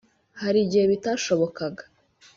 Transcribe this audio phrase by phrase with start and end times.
[0.41, 1.83] hari igihe bitashobokaga”